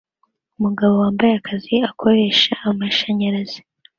[0.57, 3.59] Umugabo wambaye akazi akoresha amashanyarazi